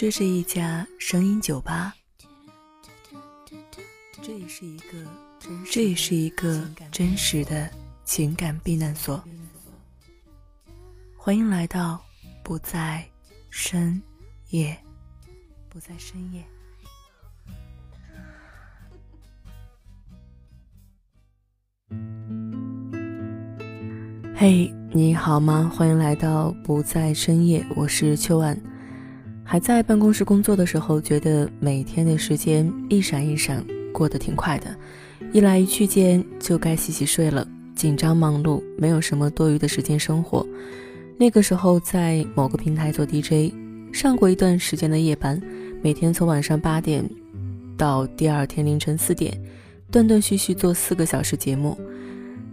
[0.00, 1.94] 这是一家声音酒吧，
[4.22, 5.06] 这也是一个
[5.70, 7.70] 这也是一个真实的
[8.02, 9.22] 情感避难所。
[11.18, 12.02] 欢迎来到
[12.42, 13.06] 不在
[13.50, 14.00] 深
[14.48, 14.74] 夜，
[15.68, 16.42] 不在深夜。
[24.34, 25.70] 嘿，你好吗？
[25.76, 28.58] 欢迎来到不在深夜，我是秋晚。
[29.52, 34.72] 还在办公室工作的时候，觉得每天的时间一闪一闪，过得挺快的。
[35.32, 40.46] 一来一去间就该洗洗睡了，紧张忙碌，没有什么多余的时间生活。
[41.18, 43.52] 那个时候在某个平台做 DJ，
[43.92, 45.42] 上过一段时间的夜班，
[45.82, 47.04] 每天从晚上八点
[47.76, 49.36] 到第二天凌晨四点，
[49.90, 51.76] 断断续续做四个小时节目。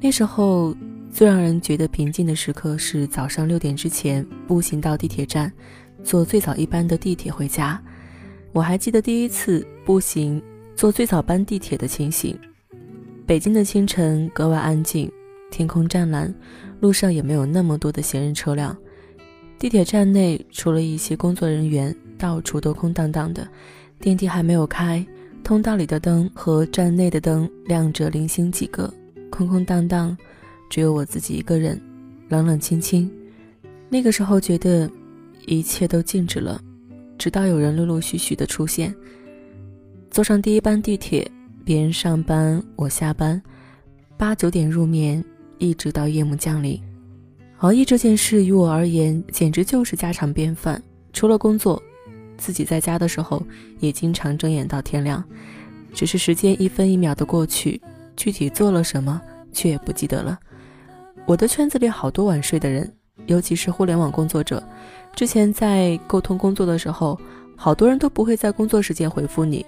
[0.00, 0.74] 那时候
[1.08, 5.52] 最让人觉得平静的时刻是早上六点之前步行到地铁站。
[6.02, 7.80] 坐最早一班的地铁回家，
[8.52, 10.42] 我还记得第一次步行
[10.74, 12.36] 坐最早班地铁的情形。
[13.26, 15.10] 北京的清晨格外安静，
[15.50, 16.34] 天空湛蓝，
[16.80, 18.76] 路上也没有那么多的行人车辆。
[19.58, 23.46] 地铁站内除了一些工作人员，到处都空荡荡的。
[24.00, 25.06] 电梯还没有开，
[25.44, 28.92] 通道里的灯和站内的灯亮着零星几个，
[29.30, 30.16] 空空荡荡，
[30.70, 31.80] 只有我自己一个人，
[32.28, 33.08] 冷冷清清。
[33.88, 34.90] 那个时候觉得。
[35.46, 36.60] 一切都静止了，
[37.18, 38.94] 直到有人陆陆续续的出现。
[40.10, 41.30] 坐上第一班地铁，
[41.64, 43.40] 别人上班，我下班，
[44.16, 45.24] 八九点入眠，
[45.58, 46.80] 一直到夜幕降临。
[47.58, 50.82] 熬夜这件事于我而言，简直就是家常便饭。
[51.12, 51.82] 除了工作，
[52.38, 53.44] 自己在家的时候
[53.78, 55.22] 也经常睁眼到天亮。
[55.92, 57.80] 只是时间一分一秒的过去，
[58.16, 59.20] 具体做了什么
[59.52, 60.38] 却也不记得了。
[61.26, 62.90] 我的圈子里好多晚睡的人，
[63.26, 64.62] 尤其是互联网工作者。
[65.14, 67.18] 之前在沟通工作的时候，
[67.56, 69.64] 好多人都不会在工作时间回复你，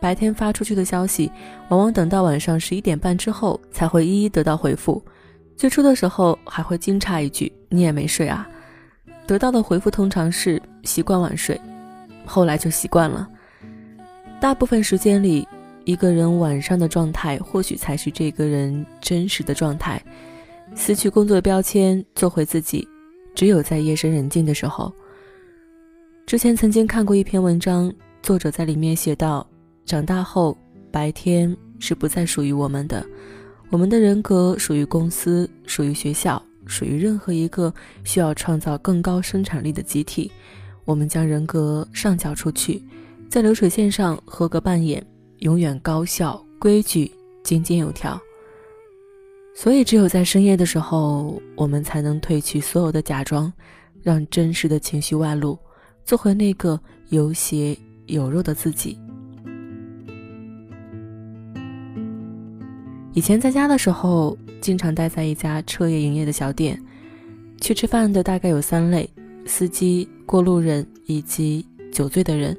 [0.00, 1.30] 白天发出去的消息，
[1.68, 5.02] 往往等到晚上十一点半之后才会一一得到回复。
[5.56, 8.48] 最初的时候还会惊诧一句：“你也没睡啊？”
[9.26, 11.60] 得到的回复通常是习惯晚睡，
[12.24, 13.28] 后来就习惯了。
[14.40, 15.46] 大部分时间里，
[15.84, 20.00] 一个人晚上的状态或许才是这个人真实的状态。
[20.74, 22.86] 撕去工作标签，做回自己。
[23.34, 24.92] 只有在夜深人静的时候。
[26.26, 27.92] 之前曾经看过一篇文章，
[28.22, 29.48] 作者在里面写道：
[29.86, 30.56] 长大后，
[30.90, 33.06] 白天是不再属于我们的，
[33.70, 37.72] 我们的人格属于公司，属于学校，属于任何一个
[38.04, 40.30] 需要创造更高生产力的集体。
[40.84, 42.82] 我们将人格上缴出去，
[43.28, 45.04] 在流水线上合格扮演，
[45.38, 47.10] 永远高效、规矩、
[47.42, 48.20] 井井有条。
[49.54, 53.52] 所以，只有在深夜的时候，我们才能褪去所有的假装，
[54.02, 55.58] 让真实的情绪外露，
[56.04, 57.76] 做回那个有血
[58.06, 58.96] 有肉的自己。
[63.14, 66.80] 以前在家的时候，经常待在一家彻夜营业的小店，
[67.60, 69.10] 去吃饭的大概有三类：
[69.44, 72.56] 司机、过路人以及酒醉的人。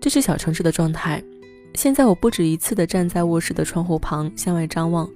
[0.00, 1.22] 这是小城市的状态。
[1.74, 5.06] 现在，我不止一次的站在卧室的窗户旁向外张望。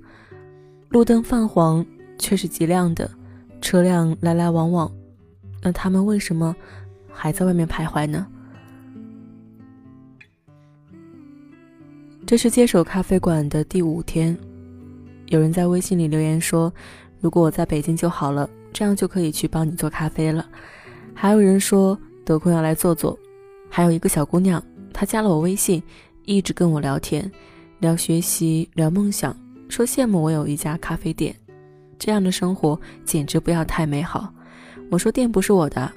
[0.89, 1.85] 路灯泛黄，
[2.19, 3.11] 却是极亮的，
[3.61, 4.91] 车辆来来往往。
[5.63, 6.55] 那他们为什么
[7.11, 8.27] 还在外面徘徊呢？
[12.27, 14.37] 这是接手咖啡馆的第五天，
[15.27, 16.73] 有人在微信里留言说
[17.21, 20.49] ：“如果我在北京就好了，这样就可以去帮你做咖啡了。”
[21.15, 23.19] 还有人说得空要来坐坐。
[23.69, 25.83] 还有一个小姑娘，她加了我微信，
[26.25, 27.31] 一直跟我聊天，
[27.79, 29.46] 聊学习，聊梦想。
[29.69, 31.35] 说羡慕我有一家咖啡店，
[31.99, 34.33] 这样的生活简直不要太美好。
[34.91, 35.91] 我说店不是我的，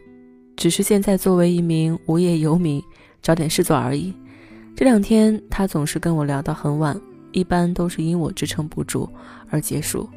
[0.56, 2.82] 只是现在作为一名无业游民，
[3.22, 4.14] 找点事做而已。
[4.76, 7.00] 这两天他总是跟我聊到很晚，
[7.32, 9.08] 一般都是因我支撑不住
[9.50, 10.10] 而结束。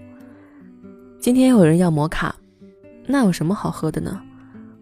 [1.21, 2.35] 今天有人要摩卡，
[3.07, 4.21] 那有什么好喝的呢？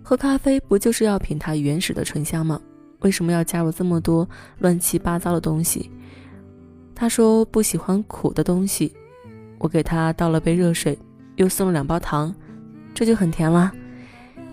[0.02, 2.60] 喝咖啡不就是要品它原始的醇香吗？
[3.00, 4.28] 为什么要加入这么多
[4.58, 5.90] 乱七八糟的东西？
[7.00, 8.94] 他说不喜欢苦的东西，
[9.56, 10.98] 我给他倒了杯热水，
[11.36, 12.30] 又送了两包糖，
[12.92, 13.72] 这就很甜了。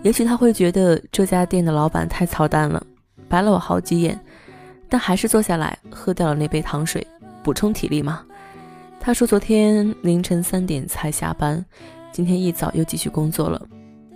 [0.00, 2.82] 也许他会觉得这家店的老板太操蛋了，
[3.28, 4.18] 白了我好几眼，
[4.88, 7.06] 但还是坐下来喝掉了那杯糖水，
[7.44, 8.24] 补充体力嘛。
[8.98, 11.62] 他说昨天凌晨三点才下班，
[12.12, 13.60] 今天一早又继续工作了。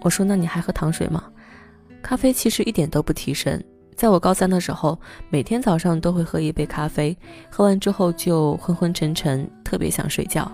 [0.01, 1.23] 我说那你还喝糖水吗？
[2.01, 3.63] 咖啡其实一点都不提神。
[4.03, 4.99] 在我高三的时候，
[5.31, 7.17] 每天早上都会喝一杯咖啡，
[7.49, 10.51] 喝完之后就昏昏沉沉，特别想睡觉，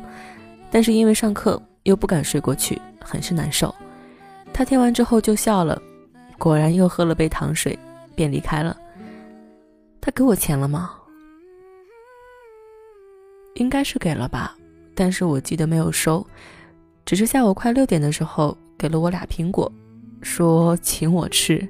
[0.71, 3.75] 但是因为上课又不敢睡过去，很是难受。
[4.53, 5.81] 他听完之后就笑了，
[6.37, 7.79] 果然又喝了杯糖水，
[8.15, 8.77] 便离开了。
[9.99, 10.91] 他给我钱了吗？
[13.55, 14.55] 应该是给了吧，
[14.95, 16.23] 但是我记得没有收，
[17.07, 19.73] 只是下午快六点的时候给了我俩苹果，
[20.21, 21.67] 说请我吃。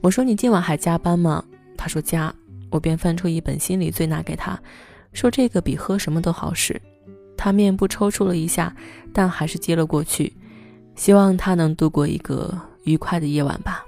[0.00, 1.44] 我说你今晚还加班吗？
[1.76, 2.34] 他说加，
[2.70, 4.58] 我便翻出一本心理罪拿给他，
[5.12, 6.80] 说这个比喝什么都好使。
[7.36, 8.74] 他面部抽搐了一下，
[9.12, 10.32] 但还是接了过去，
[10.94, 13.84] 希望他能度过一个愉快的夜晚吧。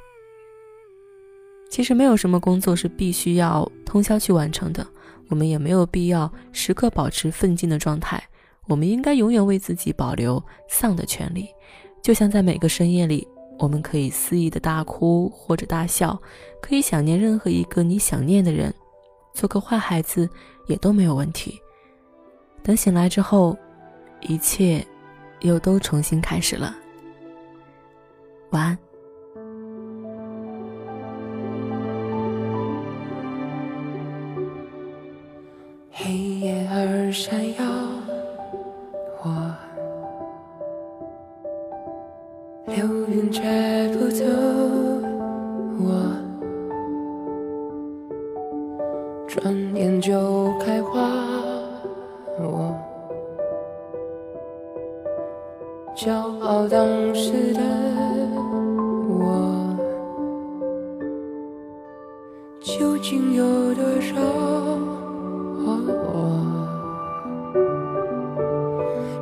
[1.71, 4.87] 其实没有什么工作是必须要通宵去完成的。
[5.29, 8.23] 我们也没有必要时刻保持奋进的状态，
[8.67, 11.47] 我们应该永远为自己保留丧的权利。
[12.03, 13.29] 就像在每个深夜里，
[13.59, 16.21] 我们可以肆意的大哭或者大笑，
[16.61, 18.73] 可以想念任何一个你想念的人，
[19.35, 20.29] 做个坏孩子
[20.67, 21.61] 也都没有问题。
[22.63, 23.57] 等醒来之后，
[24.21, 24.87] 一切
[25.41, 26.77] 又都重新开始了。
[28.51, 28.88] 晚安。
[43.49, 44.25] 云却不走，
[45.81, 45.89] 我
[49.27, 51.01] 转眼就开花，
[52.39, 52.75] 我
[55.97, 57.61] 骄傲当时的
[59.09, 59.77] 我，
[62.61, 64.15] 究竟有多少？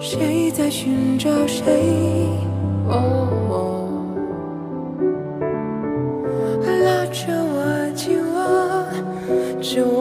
[0.00, 1.62] 谁在寻找谁？
[2.88, 2.96] 拉
[9.76, 10.00] 着我，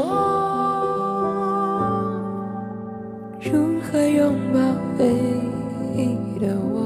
[3.41, 3.51] 如
[3.81, 4.59] 何拥抱
[4.97, 5.05] 唯
[5.97, 6.79] 一的我？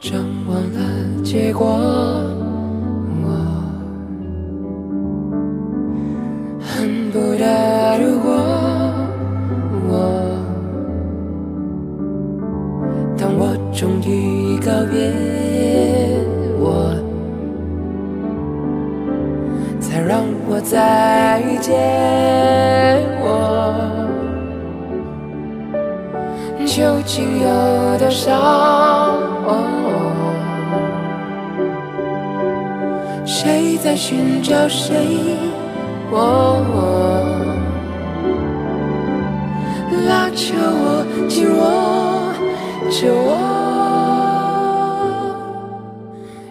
[0.00, 1.64] 张望了结果。
[3.22, 3.28] 我
[6.60, 7.44] 恨不得
[8.02, 8.28] 如果
[9.86, 9.92] 我，
[13.16, 14.98] 当我终于告别
[20.64, 21.74] 再见
[23.20, 23.74] 我，
[26.64, 28.32] 究竟有多少？
[33.26, 34.96] 谁在寻找谁？
[36.10, 36.16] 我
[40.08, 41.62] 拉着我，紧握
[42.90, 43.30] 着我，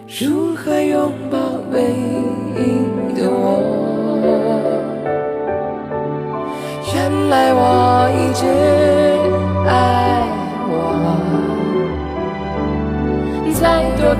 [0.06, 1.36] 如何拥抱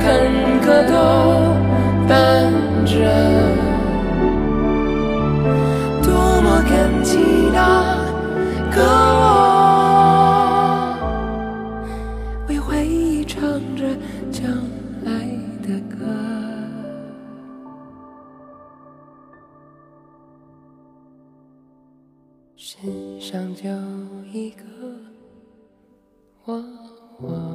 [0.04, 0.12] 坎
[0.60, 0.92] 坷都
[2.06, 2.52] 伴
[2.84, 2.92] 着。
[6.02, 6.06] 多
[6.42, 7.16] 么感激
[7.50, 7.56] 那
[8.70, 8.76] 个
[9.22, 9.24] 我，
[12.46, 13.40] 为回忆唱
[13.74, 13.96] 着
[14.30, 14.44] 将
[15.04, 15.10] 来
[15.62, 15.96] 的歌。
[22.54, 22.76] 世
[23.18, 23.70] 上就
[24.30, 24.64] 一个
[26.44, 26.62] 我。
[27.22, 27.53] 我。